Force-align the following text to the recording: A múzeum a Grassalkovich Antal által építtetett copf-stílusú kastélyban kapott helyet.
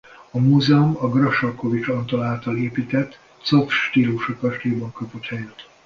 A 0.31 0.39
múzeum 0.39 0.95
a 0.99 1.09
Grassalkovich 1.09 1.89
Antal 1.89 2.23
által 2.23 2.57
építtetett 2.57 3.19
copf-stílusú 3.43 4.35
kastélyban 4.37 4.91
kapott 4.91 5.25
helyet. 5.25 5.69